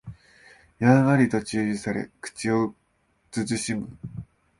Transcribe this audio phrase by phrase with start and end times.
[0.79, 2.73] やんわりと注意され口を
[3.31, 3.87] 慎む